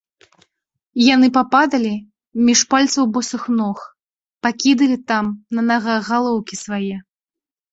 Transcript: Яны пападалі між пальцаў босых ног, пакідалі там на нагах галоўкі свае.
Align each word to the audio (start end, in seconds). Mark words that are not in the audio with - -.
Яны 1.15 1.27
пападалі 1.35 1.91
між 2.47 2.61
пальцаў 2.71 3.03
босых 3.17 3.43
ног, 3.59 3.77
пакідалі 4.49 4.97
там 5.13 5.25
на 5.59 5.69
нагах 5.71 6.01
галоўкі 6.17 6.55
свае. 6.65 6.97